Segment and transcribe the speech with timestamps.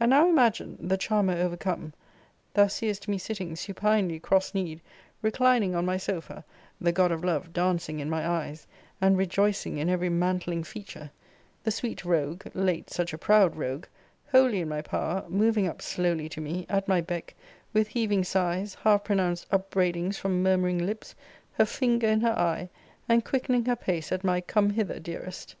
[0.00, 1.92] And now imagine (the charmer overcome)
[2.54, 4.80] thou seest me sitting supinely cross kneed,
[5.22, 6.44] reclining on my sofa,
[6.80, 8.66] the god of love dancing in my eyes,
[9.00, 11.12] and rejoicing in every mantling feature;
[11.62, 13.84] the sweet rogue, late such a proud rogue,
[14.32, 17.36] wholly in my power, moving up slowly to me, at my beck,
[17.72, 21.14] with heaving sighs, half pronounced upbraidings from murmuring lips,
[21.52, 22.68] her finger in her eye,
[23.08, 25.54] and quickening her pace at my Come hither, dearest!